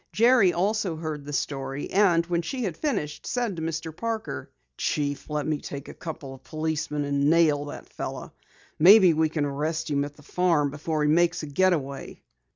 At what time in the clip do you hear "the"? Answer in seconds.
1.25-1.31, 10.15-10.23